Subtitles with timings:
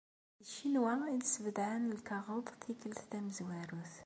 [0.39, 3.93] Deg Ccinwa i d-ssbedεen lkaɣeḍ tikelt tamezwarut.